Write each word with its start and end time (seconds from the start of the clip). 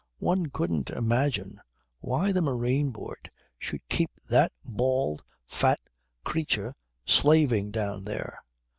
One 0.17 0.47
couldn't 0.49 0.89
imagine 0.89 1.61
why 1.99 2.31
the 2.31 2.41
Marine 2.41 2.89
Board 2.89 3.29
should 3.59 3.87
keep 3.87 4.09
that 4.31 4.51
bald, 4.65 5.23
fat 5.45 5.79
creature 6.23 6.73
slaving 7.05 7.69
down 7.69 8.05
there. 8.05 8.43